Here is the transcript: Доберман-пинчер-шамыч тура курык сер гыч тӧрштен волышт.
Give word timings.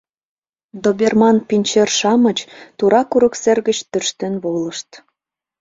Доберман-пинчер-шамыч 0.83 2.37
тура 2.77 3.01
курык 3.09 3.33
сер 3.43 3.57
гыч 3.67 3.77
тӧрштен 3.91 4.33
волышт. 4.43 4.89